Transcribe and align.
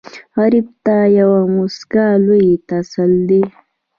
غریب 0.37 0.67
ته 0.85 0.95
یوه 1.19 1.39
موسکا 1.55 2.05
لوی 2.25 2.47
تسل 2.69 3.11
دی 3.29 3.41